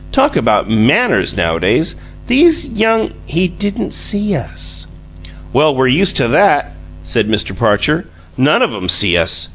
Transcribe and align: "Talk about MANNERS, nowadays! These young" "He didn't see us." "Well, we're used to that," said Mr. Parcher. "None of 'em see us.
"Talk 0.11 0.35
about 0.35 0.67
MANNERS, 0.67 1.37
nowadays! 1.37 1.93
These 2.25 2.69
young" 2.73 3.11
"He 3.35 3.47
didn't 3.47 3.93
see 3.93 4.35
us." 4.35 4.87
"Well, 5.53 5.75
we're 5.75 5.89
used 5.89 6.17
to 6.17 6.27
that," 6.29 6.73
said 7.03 7.29
Mr. 7.29 7.55
Parcher. 7.55 8.07
"None 8.35 8.63
of 8.63 8.73
'em 8.73 8.89
see 8.89 9.15
us. 9.15 9.49